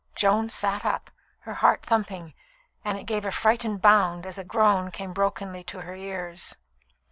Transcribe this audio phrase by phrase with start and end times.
[0.15, 2.33] Joan sat up, her heart thumping,
[2.83, 6.55] and it gave a frightened bound as a groan came brokenly to her ears.